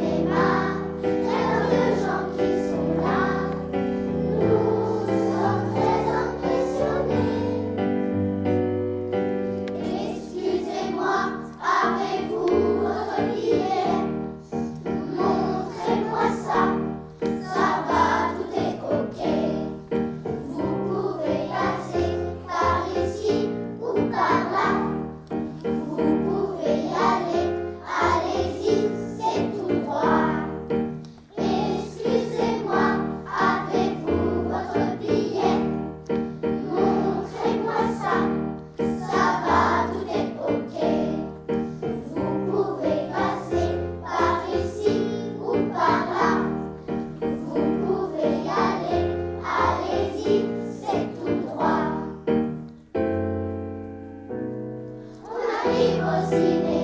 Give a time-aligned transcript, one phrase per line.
[55.79, 56.76] will see me.